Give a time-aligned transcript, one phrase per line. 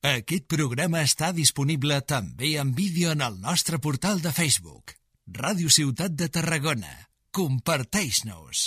[0.00, 4.94] Aquest programa està disponible també en vídeo en el nostre portal de Facebook.
[5.28, 6.88] Ràdio Ciutat de Tarragona.
[7.36, 8.62] Comparteix-nos.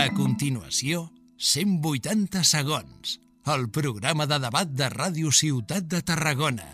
[0.00, 3.18] A continuació, 180 segons.
[3.44, 6.64] El programa de debat de Ràdio Ciutat de Tarragona.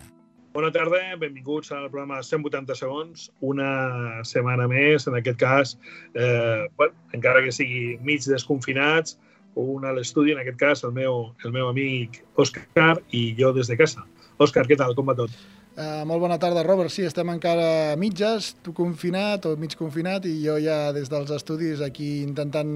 [0.55, 3.27] Bona tarda, benvinguts al programa 180 segons.
[3.43, 5.75] Una setmana més, en aquest cas,
[6.15, 9.19] eh, bueno, encara que sigui mig desconfinats,
[9.55, 13.67] un a l'estudi, en aquest cas el meu, el meu amic Òscar i jo des
[13.67, 14.05] de casa.
[14.41, 14.95] Òscar, què tal?
[14.95, 15.33] Com va tot?
[15.71, 16.91] Uh, molt bona tarda, Robert.
[16.91, 21.31] Sí, estem encara a mitges, tu confinat o mig confinat i jo ja des dels
[21.31, 22.73] estudis aquí intentant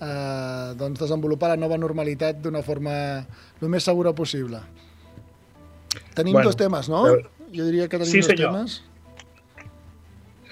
[0.00, 2.94] uh, doncs desenvolupar la nova normalitat d'una forma
[3.60, 4.62] el més segura possible.
[6.16, 7.04] Tenim bueno, dos temes, no?
[7.52, 8.52] Jo diria que tenim Sí, dos senyor.
[8.54, 8.82] temes.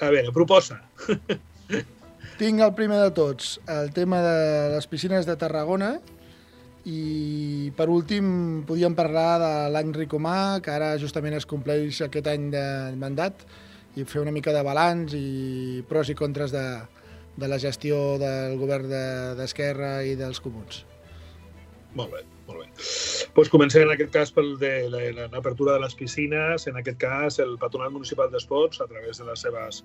[0.01, 0.83] A veure, proposa.
[2.39, 4.37] Tinc el primer de tots, el tema de
[4.77, 5.97] les piscines de Tarragona
[6.87, 8.29] i per últim
[8.69, 12.63] podíem parlar de l'any Ricomà, que ara justament es compleix aquest any de
[13.01, 13.43] mandat
[13.99, 16.63] i fer una mica de balanç i pros i contres de,
[17.37, 20.85] de la gestió del govern de- d'Esquerra i dels comuns.
[21.99, 22.69] Molt bé, molt bé.
[23.35, 24.31] Pues comencem en aquest cas
[24.63, 26.69] de la- l'apertura de les piscines.
[26.71, 29.83] En aquest cas, el Patronat Municipal d'Esports, a través de les seves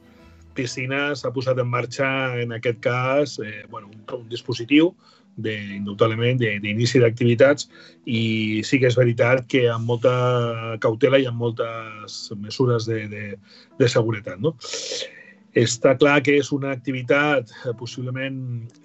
[0.58, 2.08] piscines, ha posat en marxa,
[2.42, 4.94] en aquest cas, eh, bueno, un, un dispositiu
[5.36, 7.68] de, indubtablement d'inici d'activitats
[8.06, 10.14] i sí que és veritat que amb molta
[10.84, 13.26] cautela i amb moltes mesures de, de,
[13.80, 14.40] de seguretat.
[14.44, 14.54] No?
[15.54, 18.38] Està clar que és una activitat eh, possiblement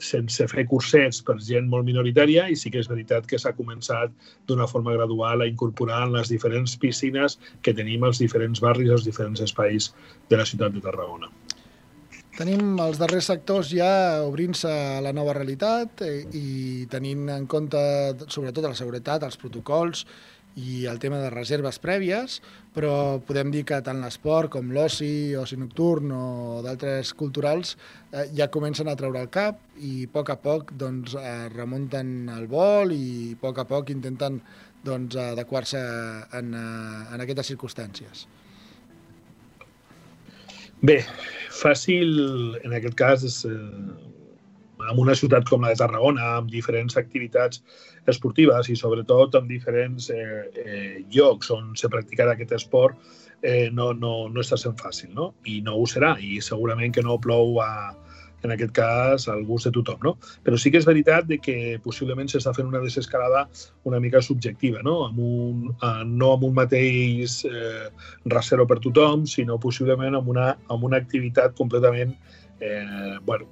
[0.04, 4.12] sense fer cursets per gent molt minoritària i sí que és veritat que s'ha començat
[4.48, 9.08] d'una forma gradual a incorporar en les diferents piscines que tenim als diferents barris, als
[9.08, 9.94] diferents espais
[10.28, 11.32] de la ciutat de Tarragona.
[12.38, 17.80] Tenim els darrers sectors ja obrint-se a la nova realitat eh, i tenint en compte
[18.30, 20.04] sobretot la seguretat, els protocols
[20.54, 22.38] i el tema de reserves prèvies,
[22.78, 28.46] però podem dir que tant l'esport com l'oci, oci nocturn o d'altres culturals eh, ja
[28.54, 32.94] comencen a treure el cap i a poc a poc doncs, eh, remunten el vol
[32.94, 34.38] i a poc a poc intenten
[34.86, 35.82] doncs, adequar-se
[36.38, 38.28] en, eh, en aquestes circumstàncies.
[40.78, 41.00] Bé,
[41.50, 42.20] fàcil
[42.62, 43.54] en aquest cas és eh,
[44.88, 47.62] en una ciutat com la de Tarragona, amb diferents activitats
[48.06, 52.94] esportives i sobretot amb diferents eh, eh, llocs on se practicarà aquest esport,
[53.42, 55.32] eh, no, no, no està sent fàcil, no?
[55.50, 57.72] I no ho serà, i segurament que no plou a,
[58.42, 60.14] en aquest cas al gust de tothom, no?
[60.46, 63.46] Però sí que és veritat de que possiblement s'està fent una desescalada
[63.88, 65.00] una mica subjectiva, no?
[65.08, 67.88] Amb un, eh, no amb un mateix eh,
[68.26, 72.14] rasero per tothom, sinó possiblement amb una, amb una activitat completament
[72.60, 73.46] eh, bueno,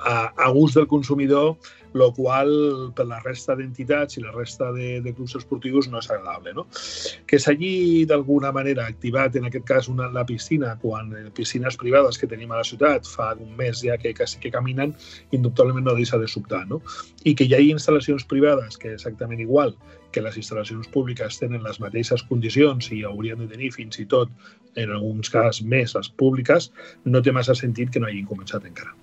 [0.00, 1.56] a, a gust del consumidor,
[1.92, 6.10] lo qual per la resta d'entitats i la resta de, de clubs esportius no és
[6.10, 6.54] agradable.
[6.54, 6.66] No?
[7.26, 12.18] Que s'hagi d'alguna manera activat, en aquest cas, una, la piscina, quan eh, piscines privades
[12.18, 14.94] que tenim a la ciutat fa un mes ja que, que, que caminen,
[15.36, 16.66] indubtablement no deixa de sobtar.
[16.70, 16.80] No?
[17.24, 19.74] I que hi hagi instal·lacions privades que exactament igual
[20.10, 24.30] que les instal·lacions públiques tenen les mateixes condicions i haurien de tenir fins i tot,
[24.78, 26.70] en alguns casos, més les públiques,
[27.04, 28.94] no té massa sentit que no hagin començat encara.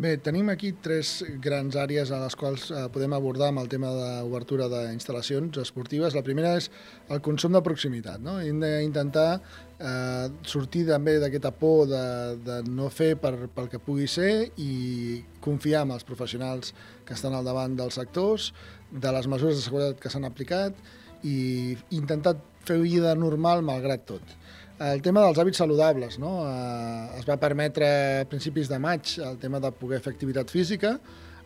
[0.00, 3.90] Bé, tenim aquí tres grans àrees a les quals eh, podem abordar amb el tema
[3.92, 6.14] d'obertura d'instal·lacions esportives.
[6.16, 6.70] La primera és
[7.12, 8.22] el consum de proximitat.
[8.24, 8.38] No?
[8.40, 12.00] Hem d'intentar eh, sortir també d'aquesta por de,
[12.46, 16.72] de no fer per, pel que pugui ser i confiar en els professionals
[17.04, 18.54] que estan al davant dels sectors,
[18.88, 20.80] de les mesures de seguretat que s'han aplicat
[21.28, 24.36] i intentar fer vida normal malgrat tot.
[24.80, 26.38] El tema dels hàbits saludables, no?
[26.48, 27.88] Eh, es va permetre
[28.22, 30.94] a principis de maig el tema de poder fer activitat física,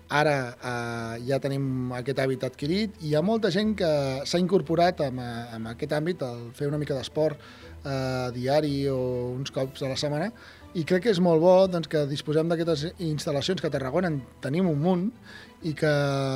[0.07, 3.91] ara eh, ja tenim aquest hàbit adquirit i hi ha molta gent que
[4.23, 9.01] s'ha incorporat en, en aquest àmbit, el fer una mica d'esport eh, diari o
[9.33, 10.31] uns cops a la setmana,
[10.75, 14.19] i crec que és molt bo doncs, que disposem d'aquestes instal·lacions que a Tarragona en
[14.43, 15.05] tenim un munt
[15.65, 15.93] i que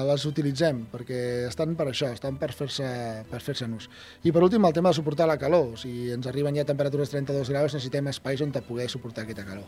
[0.09, 1.19] les utilitzem, perquè
[1.49, 2.87] estan per això, estan per fer-se
[3.29, 3.89] per fer ús.
[4.23, 5.75] I per últim, el tema de suportar la calor.
[5.77, 9.67] Si ens arriben ja temperatures 32 graus, necessitem espais on poder suportar aquesta calor.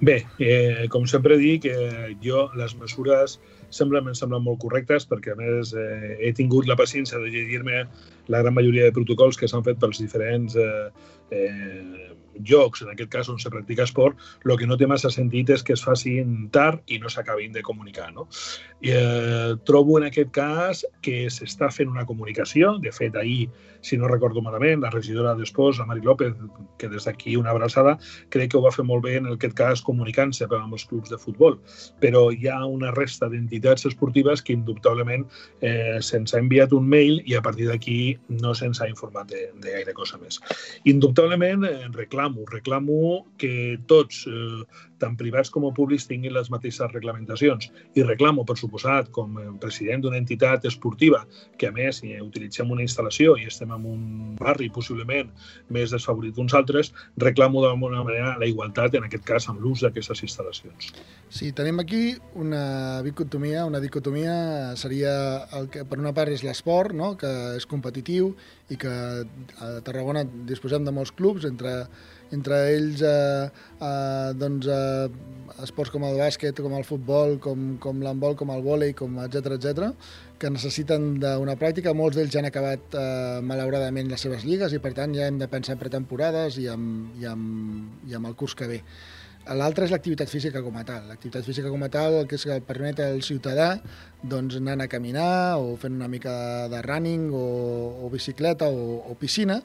[0.00, 3.38] Bé, eh, com sempre dic, eh, jo les mesures
[3.74, 7.84] semblen, em semblen molt correctes perquè, a més, eh, he tingut la paciència de llegir-me
[8.32, 10.88] la gran majoria de protocols que s'han fet pels diferents eh,
[11.32, 15.50] eh, llocs, en aquest cas on se practica esport, el que no té massa sentit
[15.52, 18.10] és que es facin tard i no s'acabin de comunicar.
[18.14, 18.28] No?
[18.80, 23.50] I, eh, trobo en aquest cas que s'està fent una comunicació, de fet ahir,
[23.82, 26.34] si no recordo malament, la regidora d'Esports, la Mari López,
[26.78, 27.98] que des d'aquí una abraçada,
[28.30, 31.18] crec que ho va fer molt bé en aquest cas comunicant-se amb els clubs de
[31.18, 31.58] futbol,
[32.00, 35.26] però hi ha una resta d'entitats activitats esportives que indubtablement
[35.60, 39.50] eh, se'ns ha enviat un mail i a partir d'aquí no se'ns ha informat de,
[39.62, 40.40] de gaire cosa més.
[40.84, 44.64] Indubtablement eh, reclamo, reclamo que tots, eh,
[45.02, 47.68] tant privats com públics, tinguin les mateixes reglamentacions
[47.98, 51.22] i reclamo, per suposat, com a president d'una entitat esportiva
[51.58, 54.02] que a més si utilitzem una instal·lació i estem en un
[54.38, 55.30] barri possiblement
[55.74, 60.24] més desfavorit d'uns altres, reclamo d'alguna manera la igualtat, en aquest cas amb l'ús d'aquestes
[60.26, 60.92] instal·lacions.
[61.32, 62.02] Sí, tenim aquí
[62.38, 65.12] una dicotomia, una dicotomia seria
[65.58, 67.14] el que per una part és l'esport, no?
[67.20, 68.32] que és competitiu
[68.72, 71.86] i que a Tarragona disposem de molts clubs, entre,
[72.32, 73.46] entre ells eh,
[73.78, 78.64] eh, doncs, eh, esports com el bàsquet, com el futbol, com, com l'handbol, com el
[78.64, 79.90] vòlei, com etc etc,
[80.40, 81.94] que necessiten d'una pràctica.
[81.94, 85.38] Molts d'ells ja han acabat eh, malauradament les seves lligues i per tant ja hem
[85.42, 88.80] de pensar en pretemporades i amb, i amb, i amb el curs que ve.
[89.42, 91.08] L'altre és l'activitat física com a tal.
[91.10, 93.72] L'activitat física com a tal el que és que permet al ciutadà
[94.22, 97.42] doncs, anar a caminar o fent una mica de running o,
[98.06, 99.56] o bicicleta o, o piscina,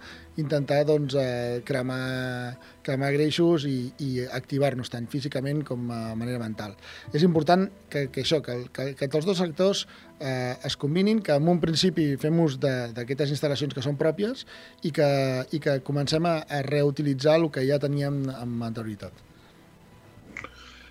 [0.41, 6.73] intentar doncs, eh, cremar, cremar greixos i, i activar-nos tant físicament com a manera mental.
[7.13, 9.85] És important que, que això, que, que, que els dos sectors
[10.17, 14.47] eh, es combinin, que en un principi fem ús d'aquestes instal·lacions que són pròpies
[14.81, 15.13] i que,
[15.53, 19.26] i que comencem a, a reutilitzar el que ja teníem amb anterioritat.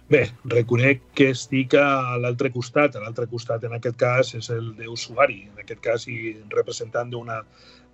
[0.08, 2.94] Bé, reconec que estic a l'altre costat.
[2.94, 5.41] A l'altre costat, en aquest cas, és el d'usuari.
[5.50, 7.41] En aquest cas, i representant d'una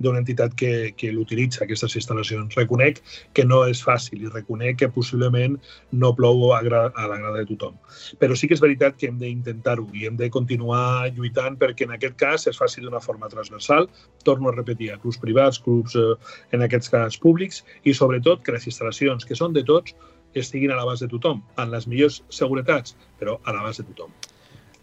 [0.02, 2.56] d'una entitat que, que l'utilitza, aquestes instal·lacions.
[2.58, 3.00] Reconec
[3.36, 5.58] que no és fàcil i reconec que possiblement
[5.92, 7.76] no plou a, a l'agrada de tothom.
[8.20, 11.94] Però sí que és veritat que hem d'intentar-ho i hem de continuar lluitant perquè en
[11.96, 13.88] aquest cas es faci d'una forma transversal,
[14.26, 16.08] torno a repetir, a clubs privats, clubs eh,
[16.56, 19.94] en aquests cas públics i sobretot que les instal·lacions que són de tots
[20.34, 24.12] estiguin a l'abast de tothom, en les millors seguretats, però a l'abast de tothom.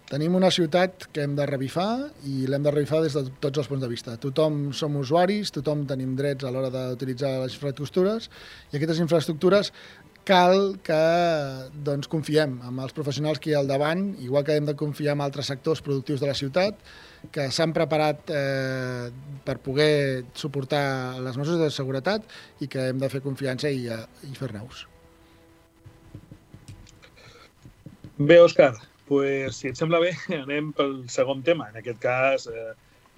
[0.09, 3.67] Tenim una ciutat que hem de revifar i l'hem de revifar des de tots els
[3.69, 4.15] punts de vista.
[4.17, 8.25] Tothom som usuaris, tothom tenim drets a l'hora d'utilitzar les infraestructures
[8.71, 9.69] i aquestes infraestructures
[10.25, 10.99] cal que
[11.85, 15.15] doncs, confiem en els professionals que hi ha al davant, igual que hem de confiar
[15.17, 16.77] en altres sectors productius de la ciutat,
[17.33, 19.09] que s'han preparat eh,
[19.45, 22.25] per poder suportar les mesures de seguretat
[22.61, 24.87] i que hem de fer confiança i, eh, i fer-ne ús.
[28.19, 28.73] Bé, Òscar,
[29.07, 30.11] pues, si et sembla bé,
[30.43, 31.69] anem pel segon tema.
[31.71, 32.73] En aquest cas, eh,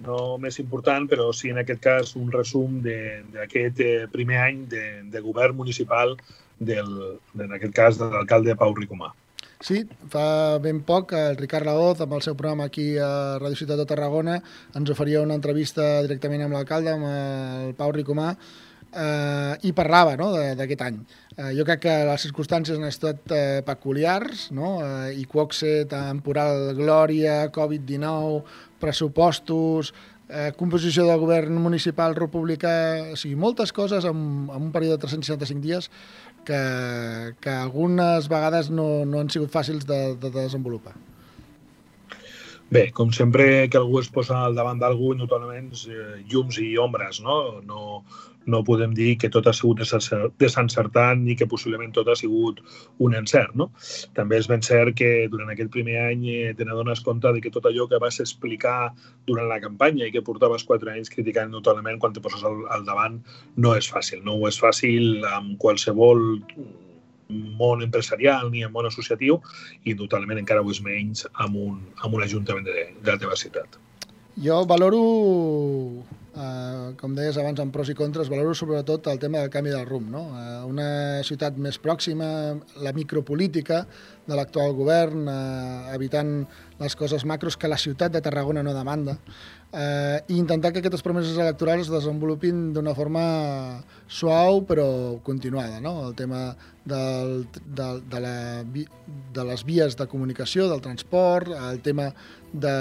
[0.06, 4.84] no més important, però sí en aquest cas un resum d'aquest eh, primer any de,
[5.10, 6.14] de govern municipal
[6.62, 6.94] del,
[7.34, 9.10] en aquest cas de l'alcalde Pau Ricomà.
[9.62, 13.78] Sí, fa ben poc el Ricard Laoz, amb el seu programa aquí a Radio Ciutat
[13.78, 14.40] de Tarragona,
[14.78, 18.32] ens oferia una entrevista directament amb l'alcalde, amb el Pau Ricomà,
[18.92, 20.98] eh, i parlava no, d'aquest any.
[21.36, 24.78] Eh, jo crec que les circumstàncies han estat eh, peculiars, no?
[24.84, 28.42] eh, i Quoxe, temporal Glòria, Covid-19,
[28.82, 29.92] pressupostos,
[30.28, 32.74] eh, composició del govern municipal republicà,
[33.12, 35.90] o sigui, moltes coses en, en un període de 365 dies
[36.44, 36.60] que,
[37.40, 40.96] que algunes vegades no, no han sigut fàcils de, de desenvolupar.
[42.72, 47.18] Bé, com sempre que algú es posa al davant d'algú, notablement eh, llums i ombres,
[47.20, 47.34] no?
[47.68, 47.98] No,
[48.46, 49.82] no podem dir que tot ha sigut
[50.40, 52.62] desencertant ni que possiblement tot ha sigut
[53.04, 53.52] un encert.
[53.60, 53.68] No?
[54.16, 57.52] També és ben cert que durant aquest primer any eh, te n'adones compte de que
[57.52, 58.92] tot allò que vas explicar
[59.28, 62.88] durant la campanya i que portaves quatre anys criticant notablement quan te poses al, al
[62.88, 63.20] davant
[63.56, 64.24] no és fàcil.
[64.24, 66.40] No ho és fàcil amb qualsevol
[67.32, 69.40] món empresarial ni en món associatiu
[69.84, 73.38] i totalment encara ho és menys amb un, amb un ajuntament de, de la teva
[73.38, 73.80] ciutat.
[74.40, 74.98] Jo valoro,
[76.32, 79.84] eh, com deies abans, amb pros i contres, valoro sobretot el tema del canvi del
[79.84, 80.08] rumb.
[80.08, 80.22] No?
[80.40, 80.86] Eh, una
[81.28, 83.82] ciutat més pròxima, la micropolítica
[84.24, 86.46] de l'actual govern, eh, evitant
[86.80, 89.18] les coses macros que la ciutat de Tarragona no demanda,
[89.72, 93.24] eh, i intentar que aquestes promeses electorals es desenvolupin d'una forma
[94.06, 95.80] suau però continuada.
[95.80, 96.08] No?
[96.08, 96.52] El tema
[96.84, 102.10] del, de, de, la, de les vies de comunicació, del transport, el tema
[102.52, 102.76] de,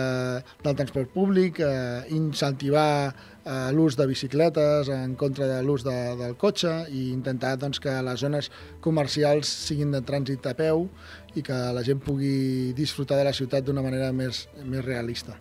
[0.64, 3.14] del transport públic, eh, incentivar
[3.46, 7.96] eh, l'ús de bicicletes en contra de l'ús de, del cotxe i intentar doncs, que
[8.04, 8.52] les zones
[8.84, 10.90] comercials siguin de trànsit a peu
[11.36, 15.40] i que la gent pugui disfrutar de la ciutat d'una manera més, més realista.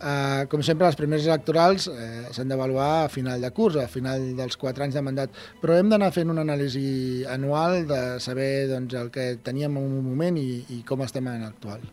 [0.00, 4.30] Uh, com sempre, les primeres electorals eh, s'han d'avaluar a final de curs, a final
[4.38, 8.96] dels quatre anys de mandat, però hem d'anar fent una anàlisi anual de saber doncs,
[8.96, 11.84] el que teníem en un moment i, i com estem en l'actual.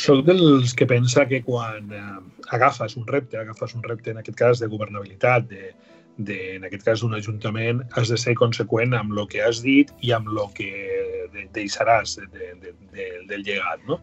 [0.00, 2.02] Soc dels que pensa que quan eh,
[2.56, 5.74] agafes un repte, agafes un repte en aquest cas de governabilitat, de,
[6.16, 9.90] de, en aquest cas d'un ajuntament, has de ser conseqüent amb el que has dit
[10.06, 10.70] i amb el que
[11.54, 13.82] deixaràs de, de, de, del llegat.
[13.88, 14.00] No?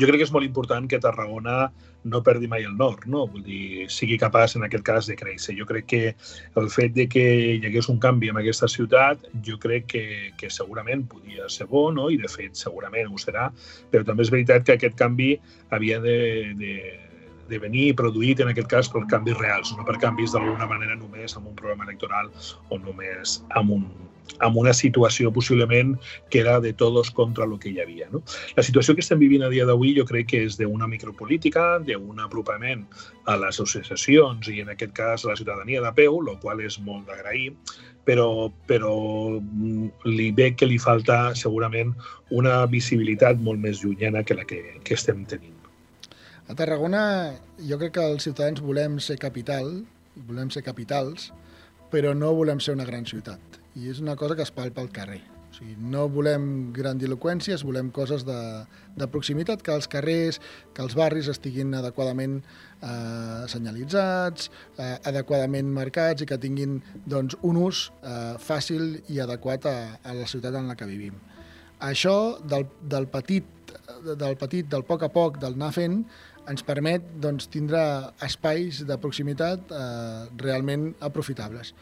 [0.00, 1.66] Jo crec que és molt important que Tarragona
[2.04, 3.26] no perdi mai el nord, no?
[3.30, 5.54] Vull dir, sigui capaç en aquest cas de créixer.
[5.58, 6.02] Jo crec que
[6.58, 10.04] el fet de que hi hagués un canvi en aquesta ciutat, jo crec que,
[10.40, 12.08] que segurament podia ser bo, no?
[12.10, 13.50] i de fet segurament ho serà,
[13.92, 15.36] però també és veritat que aquest canvi
[15.70, 16.18] havia de,
[16.58, 16.74] de,
[17.48, 21.36] de venir produït en aquest cas per canvis reals, no per canvis d'alguna manera només
[21.36, 22.30] amb un programa electoral
[22.70, 23.86] o només amb, un,
[24.40, 25.94] amb una situació possiblement
[26.30, 28.08] que era de tots contra el que hi havia.
[28.12, 28.22] No?
[28.56, 32.20] La situació que estem vivint a dia d'avui jo crec que és d'una micropolítica, d'un
[32.24, 32.84] apropament
[33.26, 36.78] a les associacions i en aquest cas a la ciutadania de peu, el qual és
[36.82, 37.52] molt d'agrair,
[38.06, 38.94] però, però
[39.38, 41.94] mm, li ve que li falta segurament
[42.30, 45.61] una visibilitat molt més llunyana que la que, que estem tenint.
[46.50, 47.02] A Tarragona
[47.62, 49.68] jo crec que els ciutadans volem ser capital,
[50.26, 51.30] volem ser capitals,
[51.92, 53.60] però no volem ser una gran ciutat.
[53.78, 55.20] I és una cosa que es palpa al carrer.
[55.52, 58.38] O sigui, no volem grandiloquències, volem coses de,
[58.98, 60.40] de proximitat, que els carrers,
[60.74, 67.60] que els barris estiguin adequadament eh, senyalitzats, eh, adequadament marcats i que tinguin doncs, un
[67.68, 71.20] ús eh, fàcil i adequat a, a la ciutat en la que vivim.
[71.82, 72.16] Això
[72.48, 73.58] del, del petit
[74.02, 76.02] del petit, del poc a poc, del anar fent,
[76.50, 77.80] ens permet doncs, tindre
[78.24, 81.72] espais de proximitat eh, realment aprofitables.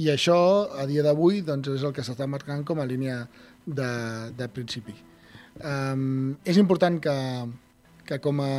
[0.00, 0.40] I això,
[0.76, 3.22] a dia d'avui, doncs, és el que s'està marcant com a línia
[3.66, 3.90] de,
[4.36, 4.96] de principi.
[5.60, 7.16] Um, és important que,
[8.06, 8.52] que, com a,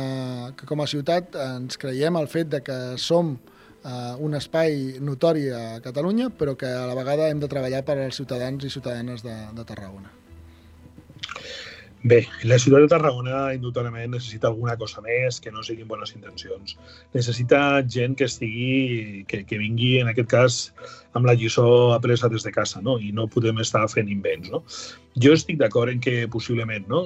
[0.58, 5.48] que com a ciutat ens creiem el fet de que som uh, un espai notori
[5.50, 9.24] a Catalunya, però que a la vegada hem de treballar per als ciutadans i ciutadanes
[9.26, 10.21] de, de Tarragona.
[12.02, 16.74] Bé, la ciutat de Tarragona indudablement necessita alguna cosa més que no siguin bones intencions.
[17.14, 17.60] Necessita
[17.96, 20.56] gent que estigui, que, que vingui, en aquest cas,
[21.12, 22.98] amb la lliçó apresa des de casa, no?
[22.98, 24.50] i no podem estar fent invents.
[24.52, 24.62] No?
[25.22, 27.02] Jo estic d'acord en que possiblement no?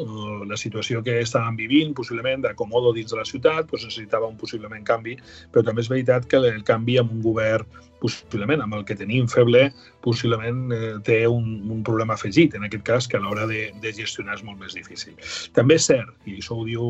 [0.46, 4.86] la situació que estàvem vivint, possiblement d'acomodo dins de la ciutat, doncs necessitava un possiblement
[4.86, 5.16] canvi,
[5.52, 7.66] però també és veritat que el canvi amb un govern
[8.00, 9.70] possiblement amb el que tenim feble,
[10.04, 13.92] possiblement eh, té un, un problema afegit, en aquest cas, que a l'hora de, de
[13.96, 15.16] gestionar és molt més difícil.
[15.56, 16.84] També és cert, i això ho diu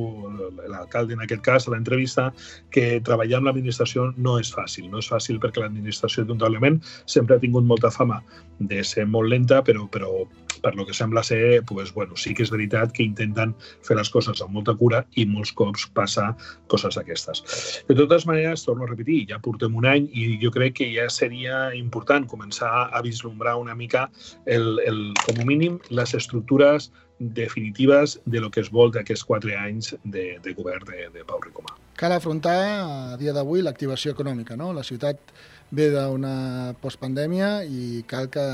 [0.66, 2.28] l'alcalde en aquest cas a l'entrevista,
[2.74, 4.90] que treballar amb l'administració no és fàcil.
[4.92, 8.22] No és fàcil perquè l'administració, indudablement, sempre ha tingut molta fama
[8.58, 10.26] de ser molt lenta, però, però
[10.62, 13.54] per lo que sembla ser, pues, bueno, sí que és veritat que intenten
[13.86, 16.30] fer les coses amb molta cura i molts cops passa
[16.72, 17.42] coses d'aquestes.
[17.88, 21.08] De totes maneres, torno a repetir, ja portem un any i jo crec que ja
[21.12, 24.08] seria important començar a vislumbrar una mica,
[24.46, 29.56] el, el, com a mínim, les estructures definitives de lo que es vol d'aquests quatre
[29.56, 31.76] anys de, de govern de, de Pau Ricomà.
[31.96, 34.56] Cal afrontar a dia d'avui l'activació econòmica.
[34.60, 34.74] No?
[34.76, 35.32] La ciutat
[35.70, 38.46] ve d'una postpandèmia i cal que,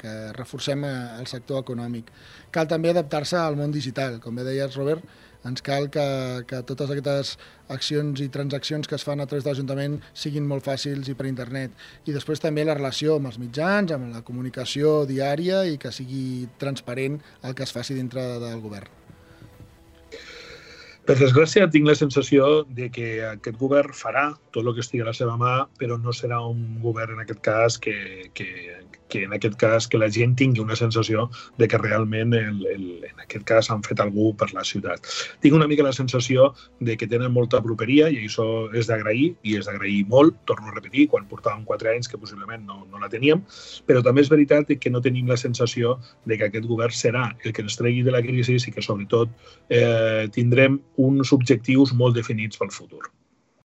[0.00, 2.10] que reforcem el sector econòmic.
[2.50, 4.18] Cal també adaptar-se al món digital.
[4.22, 5.04] Com bé deies, Robert,
[5.46, 6.04] ens cal que,
[6.50, 7.36] que totes aquestes
[7.70, 11.30] accions i transaccions que es fan a través de l'Ajuntament siguin molt fàcils i per
[11.30, 11.74] internet.
[12.06, 16.48] I després també la relació amb els mitjans, amb la comunicació diària i que sigui
[16.58, 18.97] transparent el que es faci dintre del govern.
[21.08, 22.46] Per desgràcia, tinc la sensació
[22.76, 26.12] de que aquest govern farà tot el que estigui a la seva mà, però no
[26.12, 27.94] serà un govern, en aquest cas, que,
[28.36, 28.48] que,
[29.08, 32.86] que en aquest cas que la gent tingui una sensació de que realment el, el,
[33.08, 35.04] en aquest cas han fet algú per la ciutat.
[35.42, 39.56] Tinc una mica la sensació de que tenen molta properia i això és d'agrair i
[39.58, 43.10] és d'agrair molt, torno a repetir, quan portàvem quatre anys que possiblement no, no la
[43.12, 43.44] teníem,
[43.88, 45.98] però també és veritat que no tenim la sensació
[46.28, 49.32] de que aquest govern serà el que ens tregui de la crisi i que sobretot
[49.68, 53.08] eh, tindrem uns objectius molt definits pel futur.